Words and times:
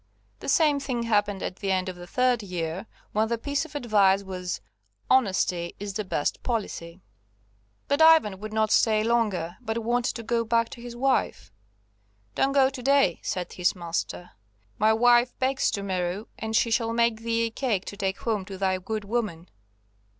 The 0.39 0.49
same 0.49 0.79
thing 0.79 1.03
happened 1.03 1.43
at 1.43 1.57
the 1.57 1.71
end 1.71 1.87
of 1.87 1.95
the 1.95 2.07
third 2.07 2.41
year, 2.41 2.87
when 3.11 3.27
the 3.27 3.37
piece 3.37 3.65
of 3.65 3.75
advice 3.75 4.23
was: 4.23 4.59
"Honesty 5.11 5.75
is 5.79 5.93
the 5.93 6.03
best 6.03 6.41
policy." 6.41 7.01
But 7.87 8.01
Ivan 8.01 8.39
would 8.39 8.51
not 8.51 8.71
stay 8.71 9.03
longer, 9.03 9.57
but 9.61 9.77
wanted 9.77 10.15
to 10.15 10.23
go 10.23 10.43
back 10.43 10.69
to 10.69 10.81
his 10.81 10.95
wife. 10.95 11.51
"Don't 12.33 12.51
go 12.51 12.71
to 12.71 12.81
day," 12.81 13.19
said 13.21 13.53
his 13.53 13.75
master; 13.75 14.31
"my 14.79 14.91
wife 14.91 15.37
bakes 15.37 15.69
to 15.69 15.83
morrow, 15.83 16.27
and 16.39 16.55
she 16.55 16.71
shall 16.71 16.93
make 16.93 17.21
thee 17.21 17.45
a 17.45 17.51
cake 17.51 17.85
to 17.85 17.95
take 17.95 18.17
home 18.21 18.43
to 18.45 18.57
thy 18.57 18.79
good 18.79 19.05
woman." 19.05 19.49